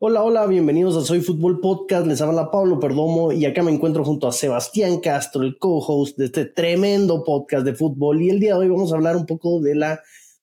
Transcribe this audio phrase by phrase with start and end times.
[0.00, 2.06] Hola, hola, bienvenidos a Soy Fútbol Podcast.
[2.06, 6.26] Les habla Pablo Perdomo y acá me encuentro junto a Sebastián Castro, el co-host de
[6.26, 8.22] este tremendo podcast de fútbol.
[8.22, 10.00] Y el día de hoy vamos a hablar un poco de la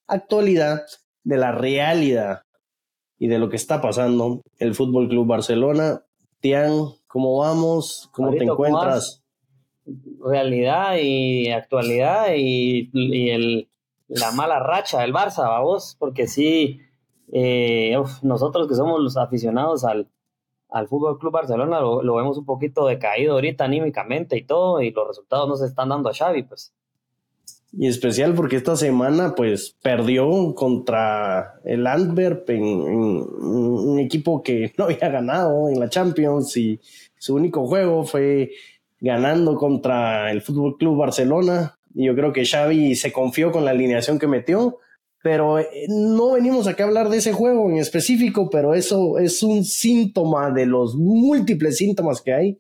[0.08, 0.82] actualidad,
[1.24, 2.42] de la realidad
[3.18, 6.04] y de lo que está pasando el Fútbol Club Barcelona.
[6.42, 8.10] Tian, ¿cómo vamos?
[8.12, 9.24] ¿Cómo te encuentras?
[10.22, 12.90] realidad y actualidad y,
[13.30, 13.70] el,
[14.10, 16.82] la mala racha del Barça, vamos, porque sí
[17.32, 20.08] eh, nosotros que somos los aficionados al,
[20.70, 25.08] al Fútbol Club Barcelona lo, vemos un poquito decaído ahorita anímicamente y todo, y los
[25.08, 26.74] resultados no se están dando a Xavi, pues.
[27.78, 34.86] Y especial porque esta semana, pues, perdió contra el Antwerp en, un equipo que no
[34.86, 36.80] había ganado en la Champions y
[37.18, 38.52] su único juego fue
[39.02, 41.78] ganando contra el Fútbol Club Barcelona.
[41.94, 44.80] Y yo creo que Xavi se confió con la alineación que metió
[45.26, 49.42] pero eh, no venimos aquí a hablar de ese juego en específico, pero eso es
[49.42, 52.60] un síntoma de los múltiples síntomas que hay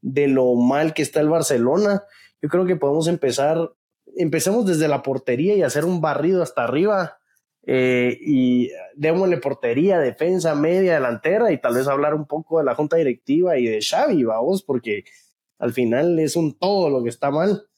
[0.00, 2.02] de lo mal que está el Barcelona.
[2.42, 3.58] Yo creo que podemos empezar,
[4.16, 7.20] empecemos desde la portería y hacer un barrido hasta arriba.
[7.64, 12.74] Eh, y démosle portería, defensa, media, delantera y tal vez hablar un poco de la
[12.74, 15.04] junta directiva y de Xavi, vamos, porque
[15.60, 17.68] al final es un todo lo que está mal.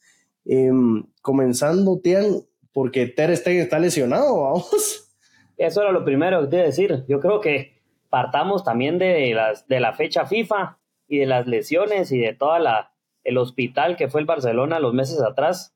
[0.46, 5.08] Em, comenzando, Tian, porque Ter Stegen está lesionado, vamos.
[5.56, 7.04] Eso era lo primero que decir.
[7.08, 12.10] Yo creo que partamos también de, las, de la fecha FIFA y de las lesiones
[12.12, 12.92] y de toda la
[13.24, 15.74] el hospital que fue el Barcelona los meses atrás.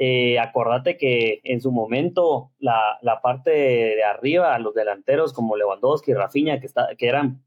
[0.00, 6.12] Eh, acordate que en su momento la, la parte de, arriba, los delanteros como Lewandowski
[6.12, 7.42] y Rafinha, que, está, que eran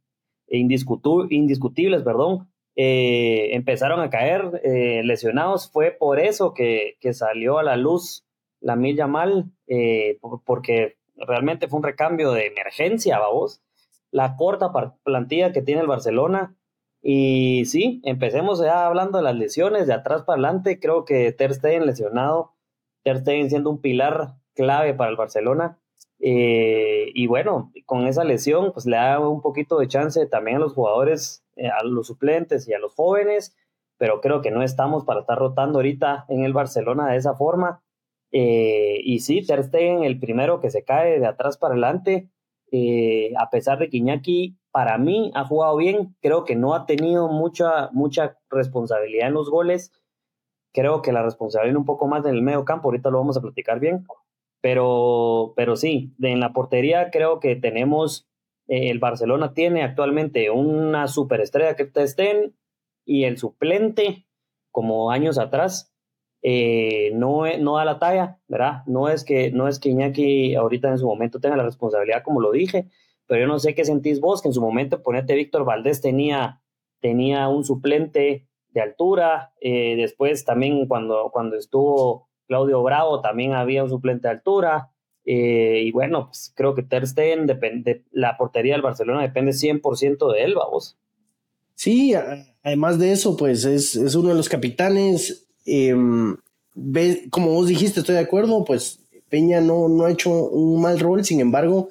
[0.48, 5.72] indiscutibles, perdón, eh, empezaron a caer eh, lesionados.
[5.72, 8.26] Fue por eso que, que, salió a la luz
[8.62, 13.62] la milla mal, eh, porque realmente fue un recambio de emergencia, vamos.
[14.12, 14.72] La corta
[15.04, 16.56] plantilla que tiene el Barcelona.
[17.02, 20.80] Y sí, empecemos ya hablando de las lesiones, de atrás para adelante.
[20.80, 22.54] Creo que Ter Stegen lesionado,
[23.04, 25.80] Ter Stegen siendo un pilar clave para el Barcelona.
[26.20, 30.60] Eh, y bueno, con esa lesión, pues le da un poquito de chance también a
[30.60, 33.56] los jugadores, eh, a los suplentes y a los jóvenes,
[33.98, 37.82] pero creo que no estamos para estar rotando ahorita en el Barcelona de esa forma.
[38.32, 42.30] Eh, y sí, Ter Stegen, el primero que se cae de atrás para adelante,
[42.72, 46.86] eh, a pesar de que Iñaki, para mí, ha jugado bien, creo que no ha
[46.86, 49.92] tenido mucha, mucha responsabilidad en los goles.
[50.74, 53.42] Creo que la responsabilidad un poco más en el medio campo, ahorita lo vamos a
[53.42, 54.06] platicar bien.
[54.62, 58.30] Pero, pero sí, en la portería creo que tenemos,
[58.68, 62.56] eh, el Barcelona tiene actualmente una superestrella que Stegen
[63.06, 64.28] y el suplente,
[64.72, 65.91] como años atrás,
[66.44, 68.84] eh, no, da la talla, ¿verdad?
[68.88, 72.42] No es, que, no es que Iñaki ahorita en su momento tenga la responsabilidad, como
[72.42, 72.88] lo dije,
[73.28, 76.62] pero yo no sé qué sentís vos, que en su momento, ponete, Víctor Valdés tenía,
[77.00, 83.84] tenía un suplente de altura, eh, después también cuando, cuando estuvo Claudio Bravo también había
[83.84, 84.92] un suplente de altura,
[85.24, 90.34] eh, y bueno, pues creo que Ter Stegen, depende, la portería del Barcelona depende 100%
[90.34, 90.98] de él, vamos.
[91.76, 92.14] Sí,
[92.64, 96.36] además de eso, pues es, es uno de los capitanes, Em,
[97.30, 99.00] como vos dijiste, estoy de acuerdo, pues
[99.30, 101.90] Peña no, no ha hecho un mal rol, sin embargo,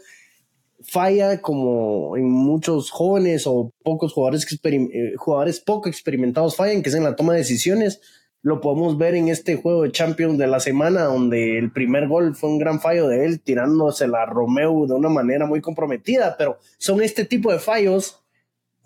[0.83, 6.95] falla como en muchos jóvenes o pocos jugadores, eh, jugadores poco experimentados fallan, que es
[6.95, 8.01] en la toma de decisiones.
[8.43, 12.35] Lo podemos ver en este juego de Champions de la semana, donde el primer gol
[12.35, 16.59] fue un gran fallo de él, tirándose la Romeo de una manera muy comprometida, pero
[16.79, 18.23] son este tipo de fallos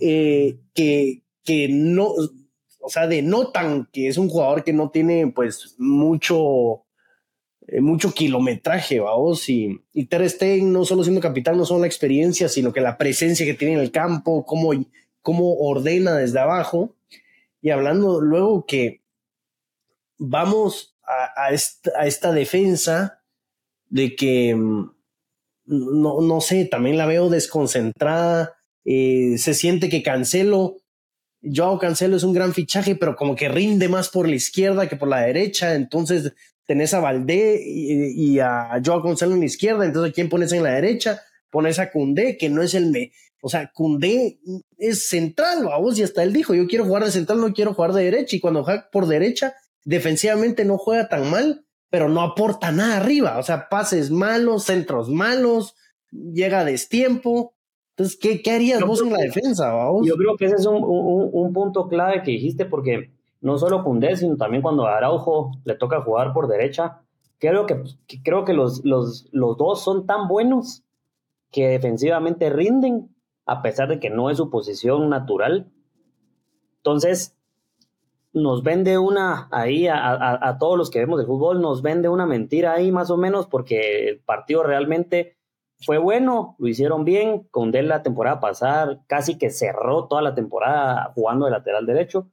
[0.01, 2.13] eh, que, que no,
[2.85, 6.85] o sea, denotan que es un jugador que no tiene pues mucho,
[7.67, 11.87] eh, mucho kilometraje, vamos, y, y Ter Stegen no solo siendo capitán, no solo la
[11.87, 14.73] experiencia, sino que la presencia que tiene en el campo, cómo,
[15.23, 16.95] cómo ordena desde abajo,
[17.63, 19.01] y hablando luego que
[20.19, 23.23] vamos a, esta, defensa
[23.89, 24.91] de que, mm,
[25.65, 30.77] no, no sé, también la veo desconcentrada, eh, se siente que Cancelo
[31.53, 34.97] Joao Cancelo es un gran fichaje, pero como que rinde más por la izquierda que
[34.97, 35.75] por la derecha.
[35.75, 36.33] Entonces
[36.67, 39.85] tenés a Valdé y, a Joao Cancelo en la izquierda.
[39.85, 41.21] Entonces, ¿a quién pones en la derecha?
[41.51, 43.13] Pones a Cundé, que no es el me.
[43.43, 44.39] O sea, Cundé
[44.79, 47.93] es central, vos, y hasta él dijo: Yo quiero jugar de central, no quiero jugar
[47.93, 48.37] de derecha.
[48.37, 49.55] Y cuando juega por derecha,
[49.85, 53.39] defensivamente no juega tan mal, pero no aporta nada arriba.
[53.39, 55.75] O sea, pases malos, centros malos,
[56.11, 57.55] llega destiempo.
[57.97, 59.73] Entonces, ¿qué, qué harías vos en la defensa?
[60.03, 64.17] Yo creo que ese es un, un, punto clave que dijiste, porque no solo Cundé,
[64.17, 67.03] sino también cuando a Araujo le toca jugar por derecha,
[67.39, 67.85] creo que,
[68.25, 70.83] creo que los, los, los dos son tan buenos
[71.53, 73.15] que defensivamente rinden,
[73.47, 75.71] a pesar de que no es su posición natural.
[76.79, 77.37] Entonces,
[78.33, 82.73] nos vende una, ahí a, todos los que vemos el fútbol, nos vende una mentira
[82.73, 85.37] ahí más o menos, porque el partido realmente
[85.85, 90.35] fue bueno, lo hicieron bien, con Del la temporada pasada casi que cerró toda la
[90.35, 92.29] temporada jugando de lateral derecho,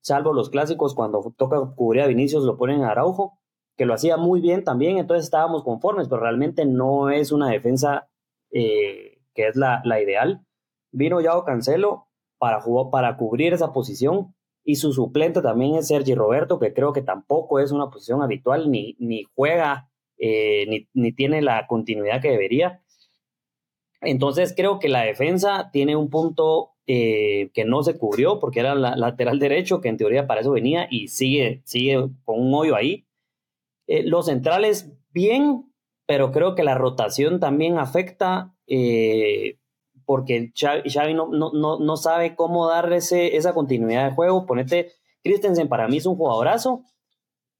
[0.00, 3.38] salvo los clásicos cuando toca cubrir a Vinicius lo ponen a Araujo,
[3.76, 8.08] que lo hacía muy bien también, entonces estábamos conformes, pero realmente no es una defensa
[8.52, 10.44] eh, que es la, ideal.
[10.92, 12.06] Vino Yao Cancelo
[12.38, 16.92] para, jugar, para cubrir esa posición y su suplente también es Sergi Roberto, que creo
[16.92, 22.22] que tampoco es una posición habitual, ni, ni juega, eh, ni, ni, tiene la continuidad
[22.22, 22.82] que debería.
[24.04, 28.74] Entonces creo que la defensa tiene un punto eh, que no se cubrió porque era
[28.74, 32.76] la lateral derecho, que en teoría para eso venía y sigue, sigue con un hoyo
[32.76, 33.06] ahí.
[33.86, 35.72] Eh, los centrales bien,
[36.06, 39.58] pero creo que la rotación también afecta eh,
[40.04, 44.44] porque Xavi, no, no, no, sabe cómo dar esa continuidad de juego.
[44.46, 44.92] Ponete,
[45.22, 46.82] Christensen para mí es un jugadorazo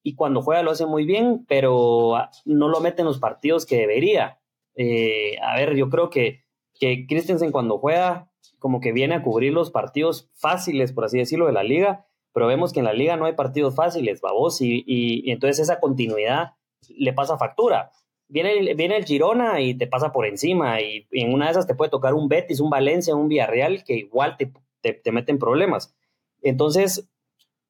[0.03, 3.65] y cuando juega lo hace muy bien, pero ah, no lo mete en los partidos
[3.65, 4.39] que debería.
[4.77, 6.45] Eh, a ver, yo creo que,
[6.75, 11.47] que Christensen cuando juega como que viene a cubrir los partidos fáciles, por así decirlo,
[11.47, 14.83] de la liga, pero vemos que en la liga no hay partidos fáciles, babos, y,
[14.87, 16.55] y, entonces esa continuidad
[16.89, 17.91] le pasa factura.
[18.27, 21.75] Viene, viene el Girona y te pasa por encima, y, en una de esas te
[21.75, 24.53] puede tocar un Betis, un Valencia, un Villarreal, que igual te,
[24.93, 25.95] te, meten problemas.
[26.43, 27.09] Entonces,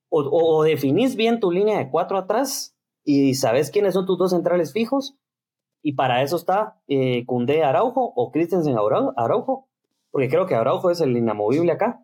[0.08, 4.30] o, o, definís bien tu línea de cuatro atrás y sabes quiénes son tus dos
[4.30, 5.16] centrales fijos,
[5.84, 7.26] y para eso está eh,
[7.62, 8.76] Araujo o Christensen
[9.16, 9.69] Araujo,
[10.10, 12.00] porque creo que Araujo es el inamovible acá.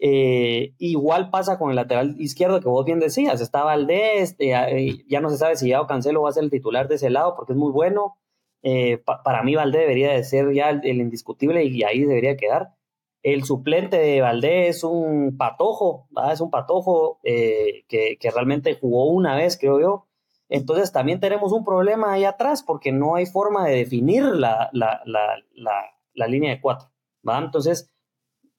[0.00, 5.20] Eh, igual pasa con el lateral izquierdo que vos bien decías, está Valdés, eh, ya
[5.20, 7.52] no se sabe si ya Cancelo va a ser el titular de ese lado porque
[7.52, 8.18] es muy bueno.
[8.64, 12.70] Eh, para mí Valdés debería de ser ya el, indiscutible y ahí debería quedar.
[13.22, 17.84] El suplente de Valdés es un patojo, es un patojo que,
[18.18, 20.08] que, realmente jugó una vez, creo yo.
[20.54, 25.00] Entonces también tenemos un problema ahí atrás porque no hay forma de definir la, la,
[25.06, 25.42] la,
[26.12, 26.90] la línea de cuatro.
[27.26, 27.38] ¿va?
[27.38, 27.90] Entonces,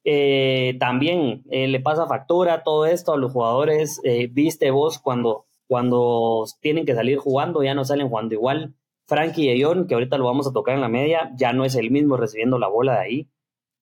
[0.04, 4.02] eh, también eh, le pasa factura todo esto a los jugadores.
[4.04, 8.74] Eh, viste vos cuando, cuando tienen que salir jugando, ya no salen jugando igual.
[9.06, 11.76] Frankie y John, que ahorita lo vamos a tocar en la media, ya no es
[11.76, 13.30] el mismo recibiendo la bola de ahí.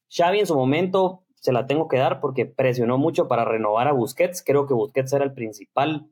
[0.10, 3.94] Xavi en su momento se la tengo que dar porque presionó mucho para renovar a
[3.94, 4.44] Busquets.
[4.46, 6.10] Creo que Busquets era el principal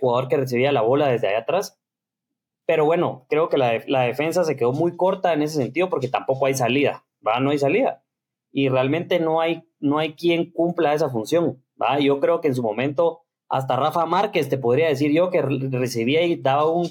[0.00, 1.80] jugador que recibía la bola desde allá atrás.
[2.66, 6.08] Pero bueno, creo que la, la defensa se quedó muy corta en ese sentido porque
[6.08, 7.04] tampoco hay salida.
[7.26, 7.40] ¿va?
[7.40, 8.02] No hay salida
[8.52, 11.62] y realmente no hay, no hay quien cumpla esa función.
[11.80, 11.98] ¿va?
[11.98, 16.22] Yo creo que en su momento hasta Rafa Márquez te podría decir yo que recibía
[16.22, 16.88] y daba un,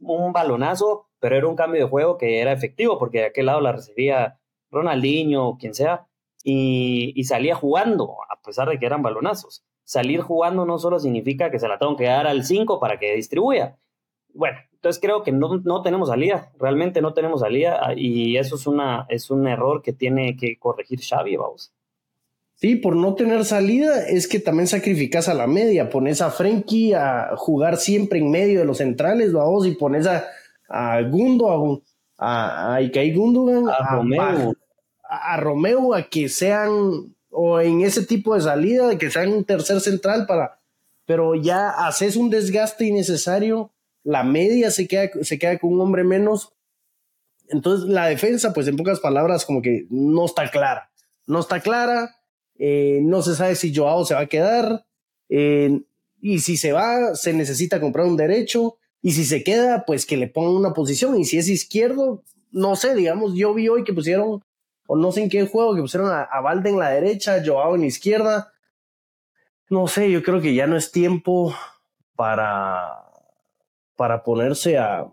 [0.00, 3.60] un balonazo, pero era un cambio de juego que era efectivo porque de aquel lado
[3.60, 4.40] la recibía
[4.70, 6.06] Ronaldinho o quien sea
[6.42, 9.64] y, y salía jugando a pesar de que eran balonazos.
[9.90, 13.16] Salir jugando no solo significa que se la tengo que dar al 5 para que
[13.16, 13.76] distribuya.
[14.32, 18.54] Bueno, entonces creo que no, no, tenemos salida, realmente no tenemos salida ah, y eso
[18.54, 21.72] es, una, es un error que tiene que corregir Xavi, vamos.
[22.54, 26.94] Sí, por no tener salida es que también sacrificas a la media, pones a Frenkie
[26.94, 30.24] a jugar siempre en medio de los centrales, vamos, y pones a,
[30.68, 31.82] a Gundo,
[32.16, 34.54] a, a, a Gundogan, a, Romeo.
[35.02, 39.80] A, Romeo, a que sean, o en ese tipo de salida, que sean un tercer
[39.80, 40.60] central para,
[41.06, 43.72] pero ya haces un desgaste innecesario
[44.02, 46.52] la media se queda, se queda con un hombre menos.
[47.48, 50.90] Entonces la defensa, pues en pocas palabras, como que no está clara.
[51.26, 52.16] No está clara,
[52.58, 54.86] eh, no se sabe si Joao se va a quedar,
[55.28, 55.82] eh,
[56.20, 60.16] y si se va, se necesita comprar un derecho, y si se queda, pues que
[60.16, 63.92] le pongan una posición, y si es izquierdo, no sé, digamos, yo vi hoy que
[63.92, 64.42] pusieron,
[64.90, 67.76] o no sé en qué juego, que pusieron a, a Valde en la derecha, Joao
[67.76, 68.52] en la izquierda.
[69.68, 71.54] No sé, yo creo que ya no es tiempo
[72.16, 73.00] para
[74.00, 75.12] para ponerse a,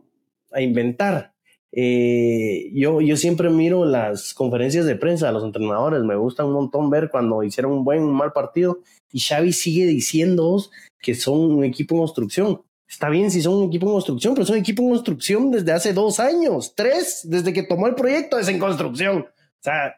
[0.57, 1.33] inventar.
[1.73, 6.53] Eh, yo, yo siempre miro las conferencias de prensa de los entrenadores, me gusta un
[6.53, 8.79] montón ver cuando hicieron un buen, un mal partido
[9.11, 10.63] y Xavi sigue diciendo
[11.01, 12.61] que son un equipo en construcción.
[12.87, 15.73] Está bien si son un equipo en construcción, pero son un equipo en construcción desde
[15.73, 19.27] hace dos años, tres, desde que tomó el proyecto es en construcción.
[19.59, 19.95] O sea,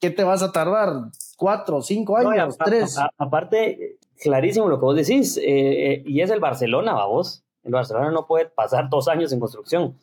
[0.00, 1.10] ¿qué te vas a tardar?
[1.36, 2.98] ¿Cuatro, cinco años, tres?
[3.16, 7.44] aparte, clarísimo lo que vos decís, eh, eh, y es el Barcelona, vos.
[7.62, 9.96] El Barcelona no puede pasar dos años en construcción.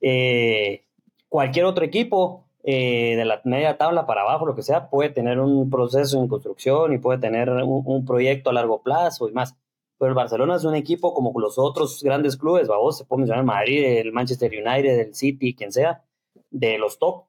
[0.00, 0.84] Eh,
[1.28, 5.70] cualquier otro equipo de la media tabla para abajo, lo que sea, puede tener un
[5.70, 9.56] proceso en construcción y puede tener un, proyecto a largo plazo y más.
[9.98, 13.44] Pero el Barcelona es un equipo como los otros grandes clubes, vos se puede mencionar
[13.44, 16.04] Madrid, el Manchester United, el City, quien sea,
[16.50, 17.24] de los top.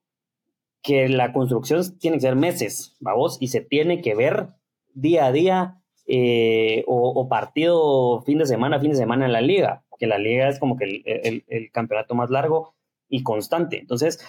[0.81, 4.47] Que la construcción tiene que ser meses, vamos, y se tiene que ver
[4.93, 9.83] día a día eh, o, partido fin de semana, fin de semana en la liga,
[9.99, 12.73] que la liga es como que el, campeonato más largo
[13.07, 13.77] y constante.
[13.79, 14.19] Entonces,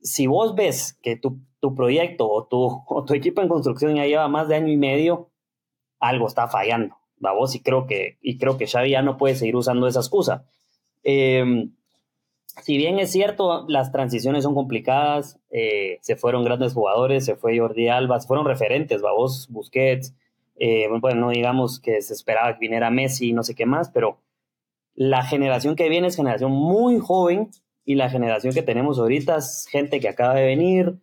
[0.00, 1.40] si vos ves que tu,
[1.74, 5.30] proyecto o tu, tu, equipo en construcción ya lleva más de año y medio,
[5.98, 9.56] algo está fallando, vamos, y creo que, y creo que Xavi ya no puede seguir
[9.56, 10.44] usando esa excusa.
[11.04, 11.70] Eh,
[12.60, 17.58] si bien es cierto, las transiciones son complicadas, eh, se fueron grandes jugadores, se fue
[17.58, 20.14] Jordi Alba, se fueron referentes, vos, Busquets,
[20.56, 24.20] eh, bueno, no digamos que se esperaba que viniera Messi, no sé qué más, pero
[24.94, 27.50] la generación que viene es generación muy joven
[27.84, 30.98] y la generación que tenemos ahorita es gente que acaba de venir.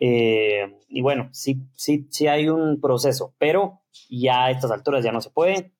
[0.00, 5.12] Eh, y bueno, sí, sí, sí hay un proceso, pero ya a estas alturas ya
[5.12, 5.72] no se puede.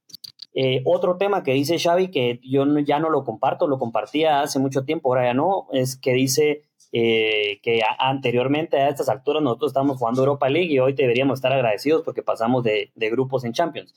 [0.57, 4.61] Eh, otro tema que dice Xavi, que yo ya no lo comparto, lo compartía hace
[4.61, 9.71] mucho tiempo, ahora ya no, es que dice eh, que anteriormente a estas alturas nosotros
[9.71, 13.95] estamos jugando Europa League y hoy deberíamos estar agradecidos porque pasamos de, grupos en Champions.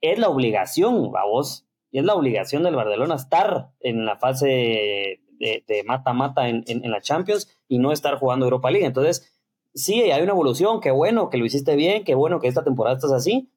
[0.00, 5.82] Es la obligación, vos, y es la obligación del Barcelona estar en la fase de
[5.84, 8.86] mata-mata en, en la Champions y no estar jugando Europa League.
[8.86, 9.38] Entonces,
[9.74, 12.96] sí, hay una evolución, qué bueno que lo hiciste bien, qué bueno que esta temporada
[12.96, 13.50] estás así,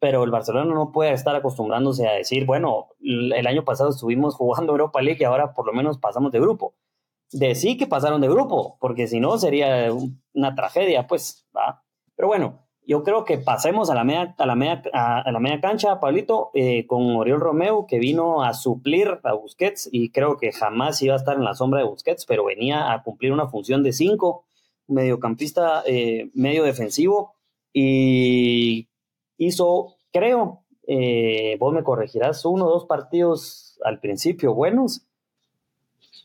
[0.00, 4.72] pero el Barcelona no puede estar acostumbrándose a decir, bueno, el año pasado estuvimos jugando
[4.72, 6.74] Europa League y ahora por lo menos pasamos de grupo.
[7.32, 9.92] De sí que pasaron de grupo, porque si no sería
[10.34, 11.84] una tragedia, pues, va.
[12.16, 15.60] Pero bueno, yo creo que pasemos a la media, a la media, a, la media
[15.60, 20.50] cancha, Pablito, eh, con Oriol Romeo, que vino a suplir a Busquets y creo que
[20.50, 23.84] jamás iba a estar en la sombra de Busquets, pero venía a cumplir una función
[23.84, 24.44] de cinco,
[24.88, 27.34] mediocampista, eh, medio defensivo,
[27.72, 28.88] y
[29.40, 35.06] hizo, creo, eh, vos me corregirás, uno o dos partidos al principio buenos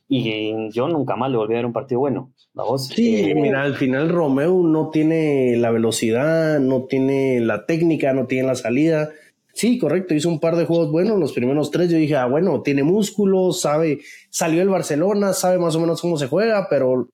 [0.07, 2.31] y yo nunca más le volví a ver un partido bueno.
[2.53, 2.87] ¿La voz?
[2.87, 8.27] Sí, eh, mira, al final Romeo no tiene la velocidad, no tiene la técnica, no
[8.27, 9.09] tiene la salida.
[9.53, 12.61] Sí, correcto, hizo un par de juegos buenos, los primeros tres yo dije, ah, bueno,
[12.61, 17.09] tiene músculo, sabe, salió el Barcelona, sabe más o menos cómo se juega, pero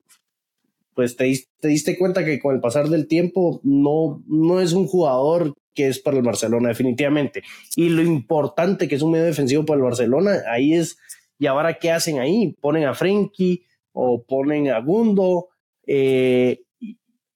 [0.95, 4.87] pues te, te, diste cuenta que con el pasar del tiempo no, no es un
[4.87, 7.43] jugador que es para el Barcelona, definitivamente.
[7.75, 10.97] Y lo importante que es un medio defensivo para el Barcelona, ahí es,
[11.39, 12.55] ¿y ahora qué hacen ahí?
[12.59, 15.49] Ponen a Frenkie o ponen a Gundo,
[15.85, 16.61] eh,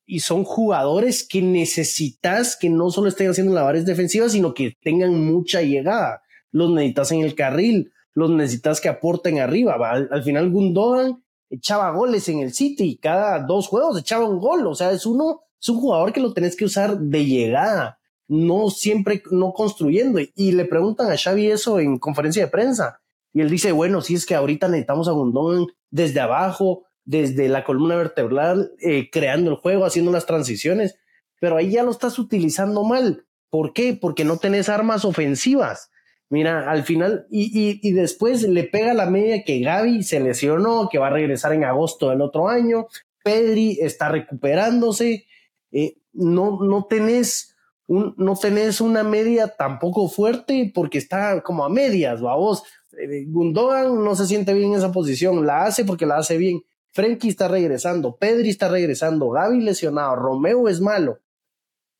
[0.06, 5.25] y son jugadores que necesitas que no solo estén haciendo labores defensivas, sino que tengan
[5.25, 6.22] mucha llegada.
[6.51, 9.77] Los necesitas en el carril, los necesitas que aporten arriba.
[9.89, 14.65] Al, al final Gundogan echaba goles en el City, cada dos juegos echaba un gol,
[14.68, 18.70] o sea, es uno, es un jugador que lo tenés que usar de llegada, no
[18.70, 20.20] siempre, no construyendo.
[20.36, 23.01] Y le preguntan a Xavi eso en conferencia de prensa,
[23.36, 27.65] y él dice, bueno, si es que ahorita necesitamos a Gundón desde abajo, desde la
[27.65, 30.98] columna vertebral, eh, creando el juego, haciendo las transiciones,
[31.41, 33.25] pero ahí ya lo estás utilizando mal.
[33.50, 33.98] ¿Por qué?
[34.00, 35.91] Porque no tenés armas ofensivas.
[36.29, 41.08] Mira, al final, y, después le pega la media que Gaby se lesionó, que va
[41.08, 42.88] a regresar en agosto del otro año.
[43.22, 45.25] Pedri está recuperándose.
[45.74, 47.55] Eh, no, no tenés
[47.88, 52.63] un, no tenés una media tampoco fuerte porque está como a medias, vos.
[52.98, 56.62] Eh, Gundogan no se siente bien en esa posición, la hace porque la hace bien.
[56.92, 61.20] Frenkie está regresando, Pedri está regresando, Gaby lesionado, Romeo es malo.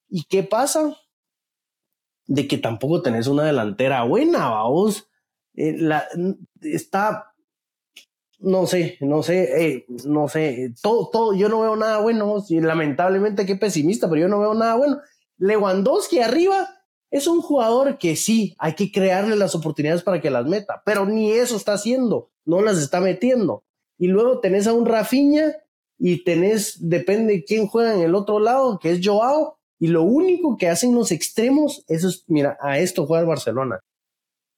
[0.08, 0.96] ¿Y qué pasa?
[2.28, 5.08] de que tampoco tenés una delantera buena, vos.
[5.56, 6.06] Eh, la,
[6.62, 7.34] está,
[8.40, 13.46] no sé, no sé, eh, no sé, todo, todo, yo no veo nada bueno, lamentablemente
[13.46, 15.00] qué pesimista, pero yo no veo nada bueno.
[15.38, 16.70] Lewandowski arriba
[17.12, 21.06] es un jugador que sí, hay que crearle las oportunidades para que las meta, pero
[21.06, 23.64] ni eso está haciendo, no las está metiendo.
[23.98, 25.56] Y luego tenés a un Rafinha
[25.98, 30.58] y tenés, depende quién juega en el otro lado, que es Joao, y lo único
[30.58, 33.80] que hacen los extremos, eso es, mira, a esto juega el Barcelona.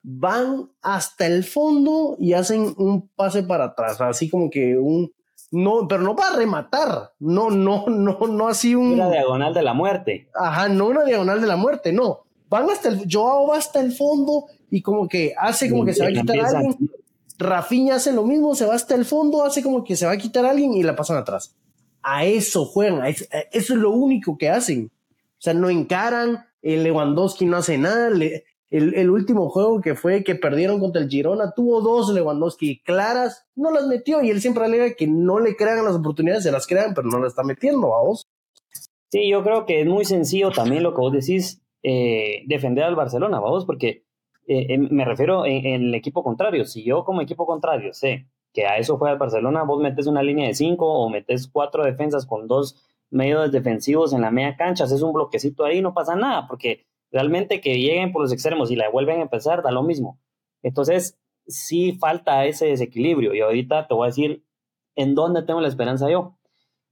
[0.03, 5.11] Van hasta el fondo y hacen un pase para atrás, así como que un,
[5.51, 8.93] no, pero no para rematar, no, no, no, no así un...
[8.93, 10.29] Una diagonal de la muerte.
[10.33, 12.25] Ajá, no una diagonal de la muerte, no.
[12.49, 16.03] Van hasta el, Joao va hasta el fondo y como que hace como que se
[16.03, 16.89] va a quitar alguien.
[17.37, 20.17] Rafinha hace lo mismo, se va hasta el fondo, hace como que se va a
[20.17, 21.55] quitar alguien y la pasan atrás.
[22.01, 24.91] A eso juegan, eso es lo único que hacen.
[25.11, 28.09] O sea, no encaran, el Lewandowski no hace nada.
[28.69, 33.71] El, último juego que fue que perdieron contra el Girona, tuvo dos Lewandowski claras, no
[33.71, 36.93] las metió y él siempre alega que no le crean las oportunidades, se las crean,
[36.93, 38.27] pero no las está metiendo a vos.
[39.09, 42.95] Sí, yo creo que es muy sencillo también lo que vos decís, eh, defender al
[42.95, 44.03] Barcelona, vos, porque
[44.47, 46.65] eh, me refiero en, el equipo contrario.
[46.65, 50.23] Si yo como equipo contrario sé que a eso juega el Barcelona, vos metes una
[50.23, 54.83] línea de cinco o metes cuatro defensas con dos medios defensivos en la media cancha,
[54.83, 58.75] haces un bloquecito ahí, no pasa nada, porque realmente que lleguen por los extremos y
[58.75, 60.19] la vuelven a empezar, da lo mismo.
[60.63, 63.33] Entonces, sí falta ese desequilibrio.
[63.33, 64.43] Y ahorita te voy a decir
[64.95, 66.37] en dónde tengo la esperanza yo.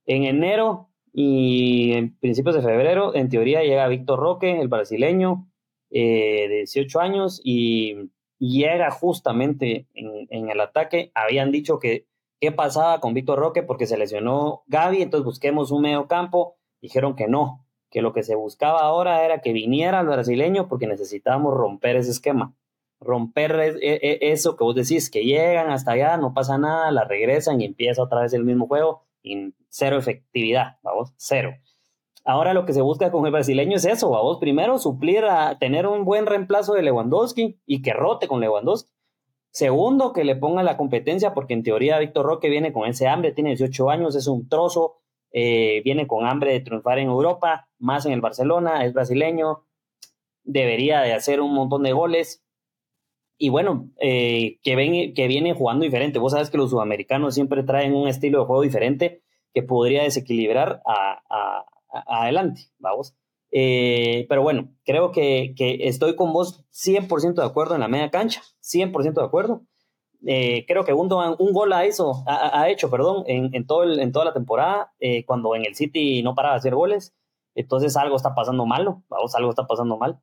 [0.06, 5.50] En enero y en principios de febrero, en teoría, llega Víctor Roque, el brasileño,
[5.90, 11.12] eh, de 18 años, y llega justamente en, en, el ataque.
[11.16, 12.08] Habían dicho que
[12.40, 16.58] qué pasaba con Víctor Roque porque se lesionó Gaby, entonces busquemos un medio campo.
[16.82, 17.65] Dijeron que no,
[17.96, 22.12] que lo que se buscaba ahora era que viniera el brasileño porque necesitábamos romper ese
[22.12, 22.54] esquema.
[23.00, 27.06] Romper e, e, eso que vos decís, que llegan hasta allá, no pasa nada, la
[27.06, 31.54] regresan y empieza otra vez el mismo juego, y cero efectividad, vamos, cero.
[32.26, 35.88] Ahora lo que se busca con el brasileño es eso, vamos, primero suplir a tener
[35.88, 38.92] un buen reemplazo de Lewandowski y que rote con Lewandowski.
[39.52, 43.32] Segundo, que le ponga la competencia, porque en teoría Víctor Roque viene con ese hambre,
[43.32, 44.98] tiene 18 años, es un trozo,
[45.38, 49.66] eh, viene con hambre de triunfar en Europa, más en el Barcelona, es brasileño,
[50.44, 52.44] debería de hacer un montón de goles.
[53.38, 56.20] Y bueno, eh, que, ven, que viene jugando diferente.
[56.20, 59.22] Vos sabes que los sudamericanos siempre traen un estilo de juego diferente
[59.54, 61.66] que podría desequilibrar a,
[62.08, 63.16] adelante, vamos.
[63.52, 68.12] Eh, pero bueno, creo que, que, estoy con vos 100% de acuerdo en la media
[68.12, 69.62] cancha, 100% de acuerdo.
[70.28, 74.12] Eh, creo que un, un gol ha, hecho, ha, hecho perdón, en, en, todo en
[74.12, 77.16] toda la temporada, eh, cuando en el City no paraba de hacer goles.
[77.56, 80.20] Entonces algo está pasando malo, vamos, algo está pasando mal.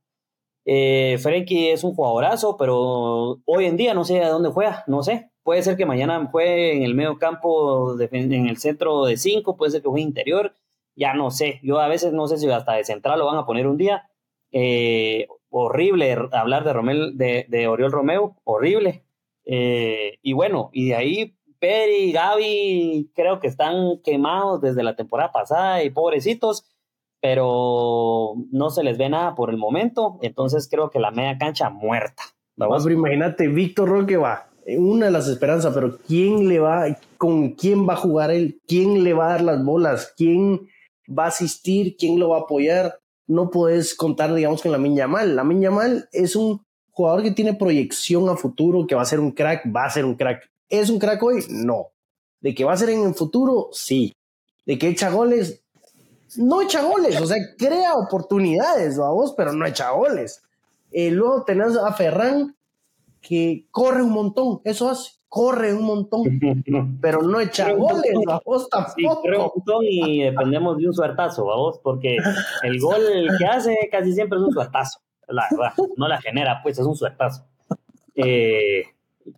[0.65, 5.03] Eh, Frenkie es un jugadorazo, pero hoy en día no sé a dónde juega, no
[5.03, 5.31] sé.
[5.43, 9.73] Puede ser que mañana juegue en el medio campo, en el centro de cinco, puede
[9.73, 10.55] ser que juegue interior,
[10.95, 11.59] ya no sé.
[11.65, 14.09] Yo a veces no sé si hasta de central lo van a poner un día.
[14.53, 19.05] Eh, horrible hablar de, Romel, de, de Oriol Romeo, horrible.
[19.45, 25.33] Eh, y bueno, y de ahí Peri Gaby creo que están quemados desde la temporada
[25.33, 26.65] pasada y pobrecitos,
[27.23, 31.71] pero no se les ve nada por el momento, entonces creo que la media cancha
[31.71, 32.25] muerta.
[32.57, 36.85] Vamos, imagínate, Víctor Roque va, una de las esperanzas, pero ¿quién le va,
[37.19, 38.61] con quién va a jugar él?
[38.67, 40.13] ¿Quién le va a dar las bolas?
[40.17, 40.69] ¿Quién
[41.09, 41.97] va a asistir?
[41.97, 42.99] ¿Quién lo va a apoyar?
[43.29, 45.37] No puedes contar, digamos, con la Miña Mal.
[45.37, 49.21] La Miña Mal es un jugador que tiene proyección a futuro, que va a ser
[49.21, 50.51] un crack, va a ser un crack.
[50.69, 51.45] ¿Es un crack hoy?
[51.51, 51.93] No.
[52.41, 53.69] ¿De que va a ser en el futuro?
[53.71, 54.13] Sí.
[54.67, 55.62] ¿De que echa goles?
[56.37, 60.43] No echa goles, o sea, crea oportunidades, vamos, pero no echa goles.
[60.91, 62.57] Eh, luego tenés a Ferran,
[63.21, 66.25] que corre un montón, eso hace, corre un montón,
[67.01, 68.95] pero no echa goles, vamos tampoco.
[68.97, 72.17] Sí, corre un montón y dependemos de un suertazo, vamos, porque
[72.63, 73.03] el gol
[73.39, 75.01] que hace casi siempre es un suertazo
[75.33, 77.47] la verdad, no la genera, pues es un suertazo.
[78.15, 78.85] Eh,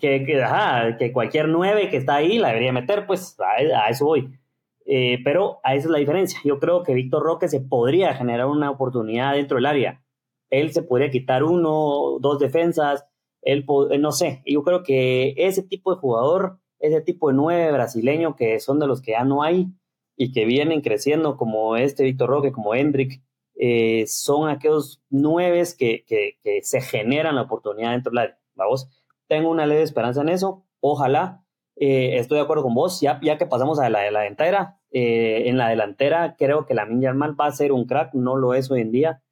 [0.00, 4.38] que, que, que cualquier nueve que está ahí la debería meter, pues a, eso voy.
[4.86, 6.38] Eh, pero a esa es la diferencia.
[6.44, 10.04] Yo creo que Víctor Roque se podría generar una oportunidad dentro del área.
[10.50, 13.06] Él se podría quitar uno, dos defensas,
[13.42, 14.42] él, eh, no sé.
[14.46, 18.86] Yo creo que ese tipo de jugador, ese tipo de nueve brasileño que son de
[18.86, 19.68] los que ya no hay
[20.16, 23.22] y que vienen creciendo como este Víctor Roque, como Hendrik,
[23.56, 28.38] eh, son aquellos nueve que, que, se generan la oportunidad dentro del área.
[28.54, 28.88] Vamos,
[29.28, 30.64] tengo una leve esperanza en eso.
[30.80, 31.43] Ojalá,
[31.76, 34.78] eh, estoy de acuerdo con vos, ya, que pasamos a la, de la delantera.
[34.90, 38.54] Eh, en la delantera creo que la Mal va a ser un crack, no lo
[38.54, 39.22] es hoy en día.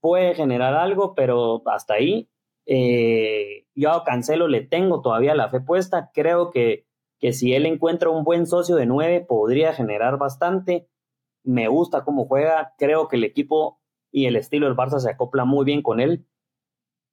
[0.00, 2.28] Puede generar algo, pero hasta ahí.
[3.74, 6.10] yo a Cancelo le tengo todavía la fe puesta.
[6.14, 6.86] Creo que,
[7.20, 10.88] que si él encuentra un buen socio de nueve, podría generar bastante
[11.46, 15.44] me gusta cómo juega, creo que el equipo y el estilo del Barça se acopla
[15.44, 16.26] muy bien con él.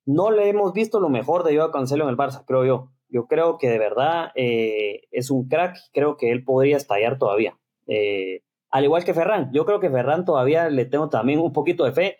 [0.06, 2.92] No le hemos visto lo mejor de Joao Cancelo en el Barça, creo yo.
[3.14, 7.56] Yo creo que de verdad eh, es un crack, creo que él podría estallar todavía.
[7.86, 11.86] Eh, al igual que Ferran, yo creo que Ferran todavía le tengo también un poquito
[11.86, 12.18] de fe,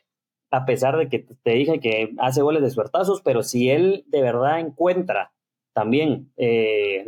[0.52, 4.22] a pesar de que te dije que hace goles de suertazos, pero si él de
[4.22, 5.34] verdad encuentra
[5.74, 7.04] también eh,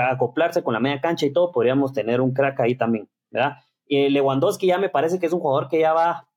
[0.00, 3.58] acoplarse con la media cancha y todo, podríamos tener un crack ahí también, ¿verdad?
[3.90, 6.27] Eh, Lewandowski ya me parece que es un jugador que ya va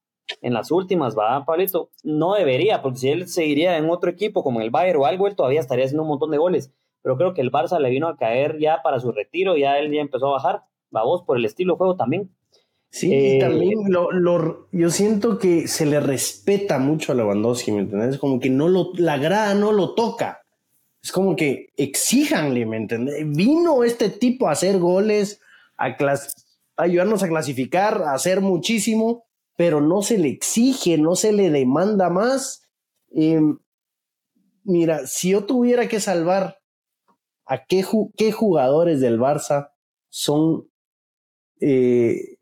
[0.42, 1.90] en las últimas, va, Pablito.
[2.04, 5.36] No debería, porque si él seguiría en otro equipo como el Bayern o algo, él
[5.36, 6.72] todavía estaría haciendo un montón de goles.
[7.02, 9.92] Pero creo que el Barça le vino a caer ya para su retiro, ya él
[9.92, 10.64] ya empezó a bajar.
[10.96, 12.30] Va vos por el estilo de juego también.
[12.90, 17.80] Sí, y eh, también lo, yo siento que se le respeta mucho a Lewandowski, ¿me
[17.80, 18.18] entiendes?
[18.18, 20.42] Como que no lo, la grada no lo toca.
[21.02, 23.16] Es como que exíjanle, ¿me entiendes?
[23.26, 25.42] Vino este tipo a hacer goles,
[25.78, 26.30] a, clase
[26.82, 32.10] ayudarnos a clasificar, a hacer muchísimo, pero no se le exige, no se le demanda
[32.10, 32.64] más.
[33.10, 33.60] Em,
[34.64, 36.60] mira, si yo tuviera que salvar
[37.46, 37.86] a qué,
[38.16, 39.72] qué jugadores del Barça
[40.10, 40.70] son,
[41.60, 42.38] eh,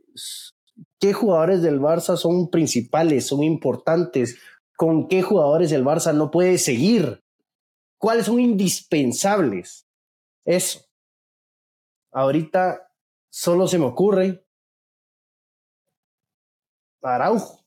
[0.99, 4.37] qué jugadores del Barça son principales, son importantes,
[4.77, 7.23] con qué jugadores el Barça no puede seguir,
[7.97, 9.87] cuáles son indispensables.
[10.45, 10.85] Eso.
[12.11, 12.91] Ahorita
[13.29, 14.45] solo se me ocurre
[17.01, 17.65] Araujo.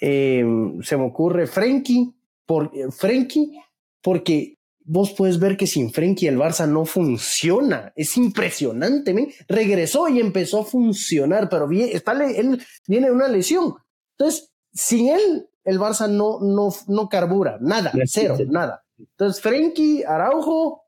[0.00, 2.12] Em, se me ocurre Frenkie,
[2.46, 3.60] por, Frenkie,
[4.02, 7.92] porque vos puedes ver que sin Frenkie el Barça no funciona.
[7.96, 13.74] Es impresionante, Regresó y empezó a funcionar, pero bien, está, él viene de una lesión.
[14.16, 18.84] Entonces, sin él, el Barça no, no, no carbura, nada, cero, nada.
[18.98, 20.84] Entonces, Frenkie, Araujo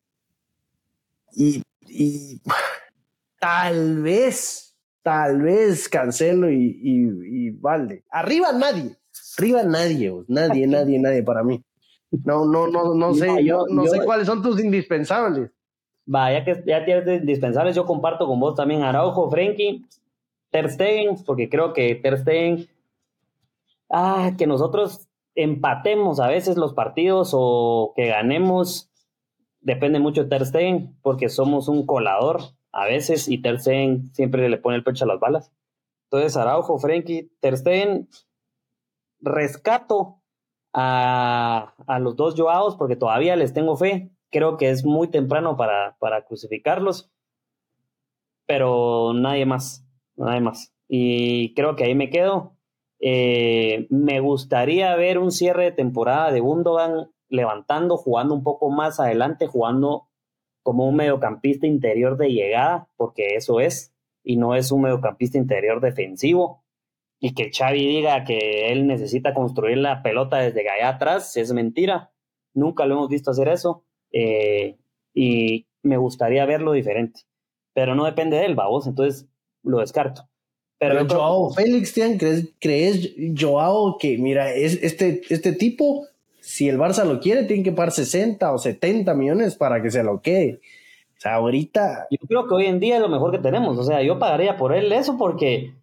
[1.33, 2.40] y, y
[3.40, 4.75] tal vez,
[5.06, 8.02] tal vez Cancelo y, y, Valde.
[8.10, 8.96] Arriba nadie,
[9.38, 11.62] arriba nadie, nadie, nadie, nadie para mí.
[12.24, 15.52] No, no, no, no sé, yo, no sé cuáles son tus indispensables.
[16.12, 19.86] Va, ya que ya tienes indispensables, yo comparto con vos también Araujo, Frenkie,
[20.50, 22.66] Ter Stegen, porque creo que Ter Stegen,
[23.88, 28.90] ah, que nosotros empatemos a veces los partidos o que ganemos,
[29.60, 34.58] depende mucho de Ter Stegen, porque somos un colador a veces y Ter siempre le
[34.58, 35.50] pone el pecho a las balas.
[36.04, 37.54] Entonces, Araujo, Frenkie, Ter
[39.20, 40.20] rescato
[40.74, 44.10] a, los dos Joaos porque todavía les tengo fe.
[44.30, 47.10] Creo que es muy temprano para, para crucificarlos,
[48.44, 50.74] pero nadie más, nadie más.
[50.86, 52.58] Y creo que ahí me quedo.
[53.00, 59.00] Eh, me gustaría ver un cierre de temporada de Gundogan levantando, jugando un poco más
[59.00, 60.05] adelante, jugando
[60.66, 65.81] como un mediocampista interior de llegada, porque eso es, y no es un mediocampista interior
[65.81, 66.64] defensivo
[67.20, 72.11] y que Xavi diga que él necesita construir la pelota desde allá atrás es mentira.
[72.52, 74.74] Nunca lo hemos visto hacer eso eh,
[75.14, 77.20] y me gustaría verlo diferente.
[77.72, 79.29] Pero no depende de él, vamos, entonces
[79.62, 80.29] lo descarto.
[80.79, 86.09] Pero, Joao Félix, ¿crees, ¿crees, Joao, que mira, es, este, este tipo,
[86.46, 90.04] si el Barça lo quiere, tiene que pagar 60 o 70 millones para que se
[90.04, 90.61] lo quede?
[91.16, 92.06] O sea, ahorita.
[92.09, 93.76] Yo creo que hoy en día es lo mejor que tenemos.
[93.76, 95.74] O sea, yo pagaría por él eso porque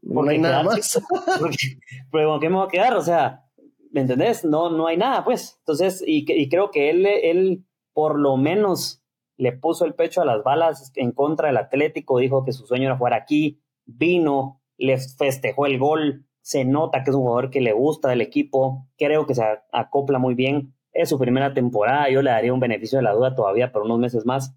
[0.00, 0.98] no hay nada más.
[2.10, 2.96] pero ¿qué me voy a quedar?
[2.96, 3.44] O sea,
[3.90, 4.42] ¿me entendés?
[4.42, 5.58] No, no hay nada, pues.
[5.58, 9.02] Entonces, y, y creo que él, él por lo menos
[9.36, 12.86] le puso el pecho a las balas en contra del Atlético, dijo que su sueño
[12.86, 17.60] era jugar aquí, vino, le festejó el gol, se nota que es un jugador que
[17.60, 22.22] le gusta del equipo, creo que se acopla muy bien, es su primera temporada, yo
[22.22, 24.56] le daría un beneficio de la duda todavía por unos meses más.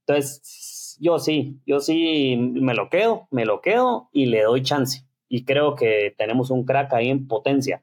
[0.00, 5.06] Entonces, yo sí, yo sí me lo quedo, me lo quedo y le doy chance.
[5.28, 7.80] Y creo que tenemos un crack ahí en potencia.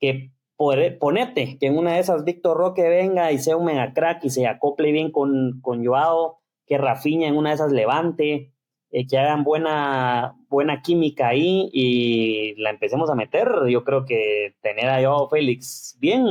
[0.00, 4.24] Que ponete que en una de esas Víctor Roque venga y sea un mega crack
[4.24, 8.50] y se acople bien con, con Joao, que Rafiña en una de esas levante,
[8.90, 13.48] eh, que hagan buena, buena química ahí y la empecemos a meter.
[13.68, 16.24] Yo creo que tener a Joao Félix bien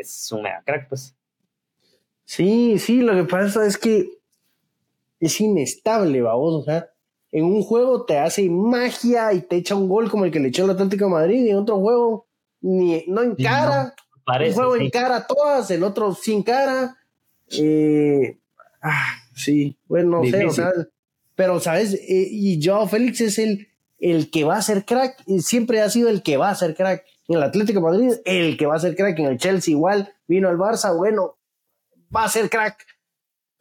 [0.00, 1.16] es un mega crack, pues.
[2.24, 4.08] Sí, sí, lo que pasa es que
[5.20, 6.88] es inestable, vamos, o sea,
[7.30, 10.48] en un juego te hace magia y te echa un gol como el que le
[10.48, 12.26] echó el Atlético de Madrid y en otro juego
[12.60, 13.94] ni, no encara,
[14.26, 16.96] cara un juego en encara todas, el otro sin cara,
[17.58, 18.38] eh,
[18.82, 20.70] ah, sí, bueno, no sé, o sea,
[21.34, 23.68] pero sabes, eh, y Joao Félix es el,
[23.98, 26.74] el que va a ser crack, y siempre ha sido el que va a ser
[26.74, 27.04] crack.
[27.28, 30.12] En el Atlético de Madrid, el que va a ser crack, en el Chelsea igual,
[30.26, 31.38] vino al Barça, bueno,
[32.14, 32.84] va a ser crack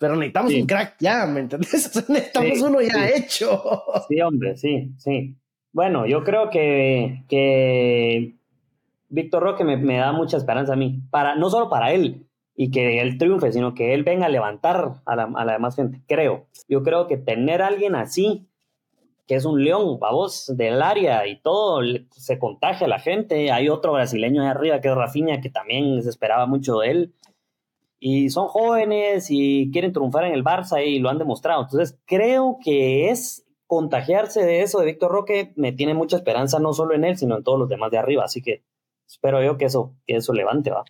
[0.02, 1.94] pero necesitamos un crack ya, ¿me entendés?
[2.10, 3.62] necesitamos uno ya hecho.
[4.10, 5.38] Sí, hombre, sí, sí.
[5.72, 8.34] Bueno, yo creo que, que
[9.10, 13.02] Víctor Roque me, da mucha esperanza a mí, para, no solo para él y que
[13.02, 16.48] él triunfe, sino que él venga a levantar a la, a la demás gente, creo.
[16.68, 18.48] Yo creo que tener a alguien así,
[19.28, 23.52] que es un león, vamos, del área y todo, se contagia a la gente.
[23.52, 27.14] Hay otro brasileño de arriba que es Rafinha, que también se esperaba mucho de él
[28.04, 31.62] y son jóvenes y quieren triunfar en el Barça y lo han demostrado.
[31.62, 36.74] Entonces, creo que es contagiarse de eso de Víctor Roque, me tiene mucha esperanza no
[36.74, 38.24] solo en él, sino en todos los demás de arriba.
[38.26, 38.64] Así que
[39.08, 40.84] espero yo que eso, que eso levante, va.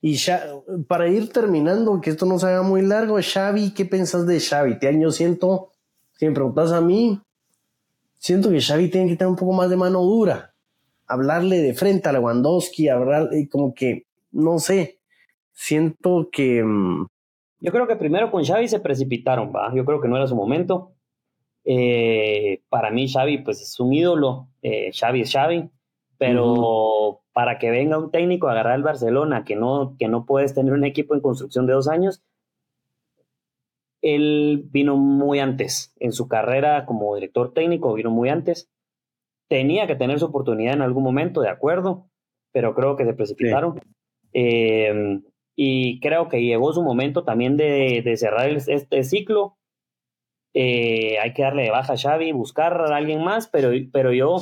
[0.00, 0.44] Y ya,
[0.88, 4.78] para ir terminando, que esto no se haga muy largo, Xavi, ¿qué pensás de Xavi?
[4.78, 5.72] Te año siento,
[6.12, 7.20] si me preguntas a mí,
[8.18, 10.54] siento que Xavi tiene que tener un poco más de mano dura.
[11.06, 14.98] Hablarle de frente a Lewandowski, hablar como que, no sé,
[15.52, 16.62] siento que...
[16.62, 17.06] Mm,
[17.60, 19.74] yo creo que primero con Xavi se precipitaron, ¿va?
[19.74, 20.92] Yo creo que no era su momento.
[21.64, 25.68] Eh, para mí Xavi pues es un ídolo, eh, Xavi es Xavi,
[26.18, 30.54] pero para que venga un técnico a agarrar al Barcelona, que no, que no puedes
[30.54, 32.22] tener un equipo en construcción de dos años,
[34.02, 35.94] él vino muy antes.
[35.98, 38.70] En su carrera como director técnico vino muy antes.
[39.48, 42.08] Tenía que tener su oportunidad en algún momento, de acuerdo,
[42.52, 43.80] pero creo que se precipitaron.
[44.32, 45.20] Eh,
[45.56, 49.56] y creo que llegó su momento también de, de cerrar este ciclo.
[50.54, 54.36] Eh, hay que darle de baja a Xavi, buscar a alguien más, pero, pero yo,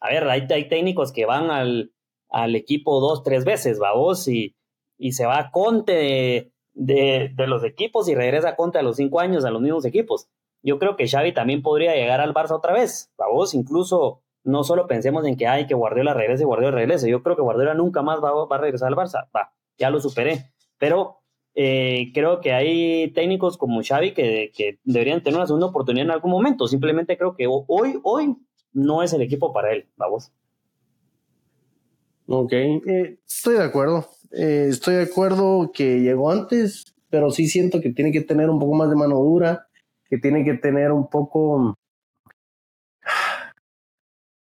[0.00, 1.92] a ver, hay, hay técnicos que van al,
[2.30, 4.56] al equipo dos, tres veces, va vos, y,
[4.98, 9.20] y se va a Conte de, de, los equipos y regresa Conte a los cinco
[9.20, 10.28] años a los mismos equipos.
[10.62, 14.64] Yo creo que Xavi también podría llegar al Barça otra vez, va vos, incluso no
[14.64, 18.02] solo pensemos en que hay que Guardiola regrese, Guardiola regrese, yo creo que Guardiola nunca
[18.02, 20.52] más va, va a regresar al Barça, va, ya lo superé.
[20.78, 21.20] Pero
[21.54, 26.12] eh, creo que hay técnicos como Xavi que, que, deberían tener una segunda oportunidad en
[26.12, 26.66] algún momento.
[26.68, 28.36] Simplemente creo que hoy, hoy
[28.72, 30.32] no es el equipo para él, vamos.
[32.26, 34.08] Ok, eh, estoy de acuerdo.
[34.30, 38.60] Eh, estoy de acuerdo que llegó antes, pero sí siento que tiene que tener un
[38.60, 39.66] poco más de mano dura,
[40.08, 41.76] que tiene que tener un poco,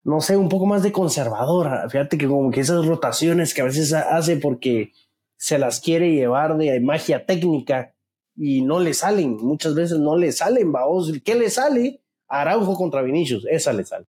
[0.03, 1.89] no sé, un poco más de conservador.
[1.89, 4.91] Fíjate que como que esas rotaciones que a veces hace porque
[5.35, 7.95] se las quiere llevar de magia técnica
[8.35, 12.01] y no le salen, muchas veces no le salen, vamos, ¿qué le sale?
[12.27, 14.05] Araujo contra Vinicius, esa le sale.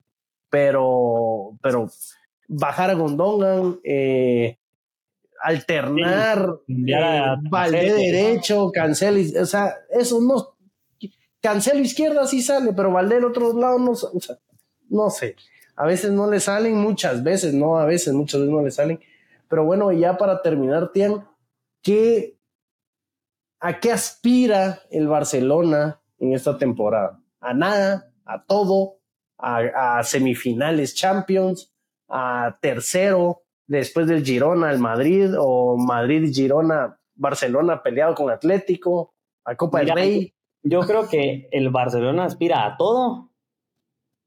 [0.50, 1.90] Pero, pero
[2.48, 4.58] bajar a Gondongan, eh,
[5.44, 10.56] alternar, sí, eh, derecho, cancelo, o sea, eso no,
[11.42, 14.38] cancelo izquierda sí sale, pero Valdé otro lado no, o sea,
[14.90, 15.36] no sé,
[15.76, 19.00] a veces no le salen, muchas veces, no, a veces, muchas veces no le salen
[19.50, 21.28] pero bueno, ya para terminar, Tian,
[21.82, 22.38] ¿qué,
[23.60, 27.20] ¿a qué aspira el Barcelona en esta temporada?
[27.40, 28.12] ¿A nada?
[28.26, 28.97] ¿A todo?
[29.38, 31.72] ¿A, semifinales Champions?
[32.10, 35.34] ¿A tercero después del Girona al Madrid?
[35.38, 39.14] ¿O Madrid, Girona, Barcelona peleado con Atlético?
[39.46, 40.34] ¿A Copa del Rey?
[40.64, 43.30] Yo creo que el Barcelona aspira a todo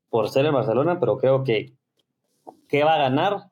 [0.08, 1.74] por ser el Barcelona, pero creo que
[2.68, 3.50] ¿qué va a ganar?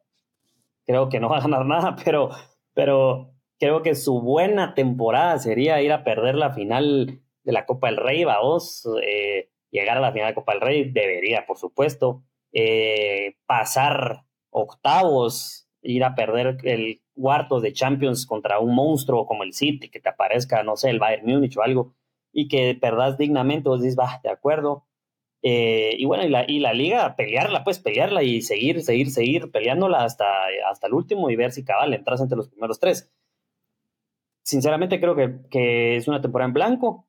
[0.89, 2.31] creo que no va a ganar nada, pero,
[2.75, 7.89] pero creo que su buena temporada sería ir a perder la final de la Copa
[7.89, 12.25] del Rey, vamos, eh, llegar a la final de Copa del Rey, debería, por supuesto,
[12.53, 19.53] eh, pasar octavos, ir a perder el cuarto de Champions contra un monstruo como el
[19.53, 21.95] City, que te aparezca, no sé, el Bayern Múnich o algo,
[22.33, 24.87] y que perdas dignamente, vos dices, va, de acuerdo,
[25.43, 29.51] eh, y bueno, y la, y la liga, pelearla, pues pelearla y seguir, seguir, seguir
[29.53, 30.27] peleándola hasta,
[30.69, 33.13] hasta el último y ver si cabal entras entre los primeros tres.
[34.43, 37.08] Sinceramente creo que es una temporada en blanco,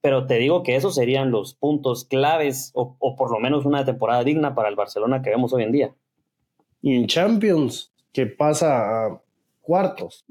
[0.00, 3.84] pero te digo que esos serían los puntos claves o, o, por lo menos una
[3.84, 5.94] temporada digna para el Barcelona que vemos hoy en día.
[6.80, 9.22] Y en Champions, que pasa a
[9.60, 10.24] cuartos.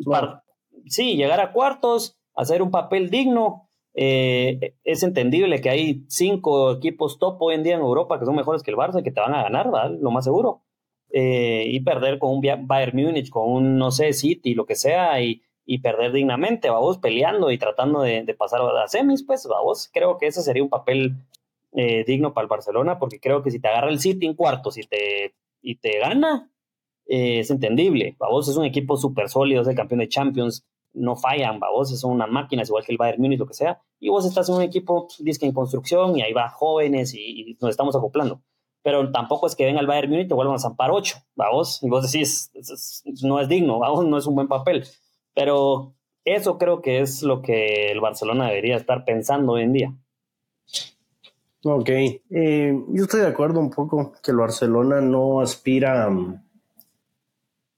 [0.86, 3.67] sí, llegar a cuartos, hacer un papel digno
[3.99, 8.36] eh, es entendible que hay cinco equipos top hoy en día en Europa que son
[8.36, 9.97] mejores que el Barça y que te van a ganar, ¿vale?
[9.99, 10.62] lo más seguro.
[11.10, 15.19] Eh, y perder con un Bayern Múnich, con un, no sé, City, lo que sea,
[15.21, 20.17] y, y perder dignamente, vamos, peleando y tratando de, pasar a semis, pues, vamos, creo
[20.17, 21.17] que ese sería un papel
[21.73, 24.77] eh, digno para el Barcelona, porque creo que si te agarra el City en cuartos
[24.77, 26.49] y te, y te gana,
[27.06, 31.17] eh, es entendible, vamos, es un equipo súper sólido, es el campeón de Champions, no
[31.17, 34.25] fallan, vos son unas máquinas, igual que el Bayern Múnich, lo que sea, y vos
[34.25, 38.41] estás en un equipo, disque en construcción, y ahí va jóvenes, y, nos estamos acoplando.
[38.84, 41.51] Pero tampoco es que venga el Bayern Múnich y te vuelvan a zampar ocho, va,
[41.51, 42.53] vos, y vos decís,
[43.21, 44.88] no es digno, vamos, no es un buen papel.
[45.38, 45.93] Pero
[46.26, 49.93] eso creo que es lo que el Barcelona debería estar pensando hoy en día.
[51.63, 56.10] Ok, eh, yo estoy de acuerdo un poco que el Barcelona no aspira,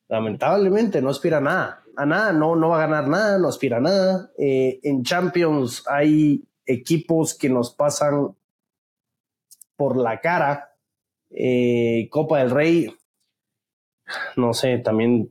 [0.07, 3.77] lamentablemente, no aspira a nada a nada, no, no va a ganar nada, no aspira
[3.77, 4.31] a nada.
[4.37, 8.37] Eh, en Champions hay equipos que nos pasan
[9.75, 10.77] por la cara.
[11.29, 12.95] Eh, Copa del Rey,
[14.37, 15.29] no sé, también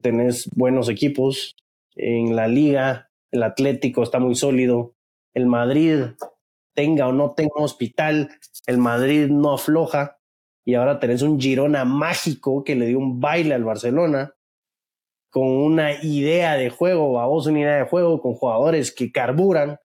[0.00, 1.54] tenés buenos equipos.
[2.02, 4.94] En la liga, el Atlético está muy sólido.
[5.34, 6.04] El Madrid,
[6.74, 8.30] tenga o no tenga hospital,
[8.66, 10.18] el Madrid no afloja.
[10.64, 14.34] Y ahora tenés un Girona mágico que le dio un baile al Barcelona
[15.30, 19.78] con una idea de juego, vos una idea de juego con jugadores que carburan,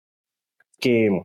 [0.79, 1.21] que,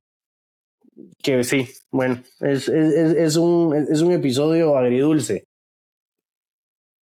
[1.23, 5.45] que sí, bueno, es, es, es, un, es un episodio agridulce.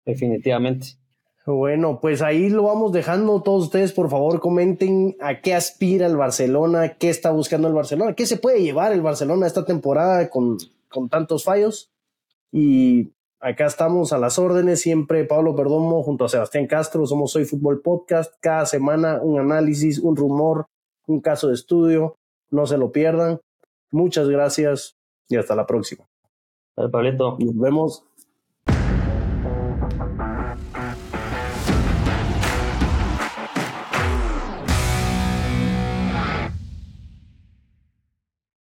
[0.06, 1.03] Definitivamente.
[1.46, 3.42] Bueno, pues ahí lo vamos dejando.
[3.42, 8.14] Todos ustedes, por favor, comenten a qué aspira el Barcelona, qué está buscando el Barcelona,
[8.14, 10.58] qué se puede llevar el Barcelona esta temporada con,
[10.90, 11.92] con tantos fallos.
[12.52, 13.12] Y
[13.46, 17.82] Acá estamos a las órdenes, siempre Pablo Perdomo junto a Sebastián Castro, somos Soy Fútbol
[17.82, 20.68] Podcast, cada semana un análisis, un rumor,
[21.08, 22.16] un caso de estudio,
[22.52, 23.42] no se lo pierdan.
[23.92, 24.96] Muchas gracias
[25.28, 26.06] y hasta la próxima.
[26.74, 27.36] Pablito.
[27.38, 28.06] Nos vemos